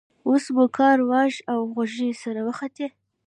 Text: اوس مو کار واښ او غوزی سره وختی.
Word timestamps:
اوس 0.27 0.43
مو 0.55 0.65
کار 0.77 0.97
واښ 1.09 1.35
او 1.51 1.59
غوزی 1.73 2.11
سره 2.23 2.41
وختی. 2.47 2.87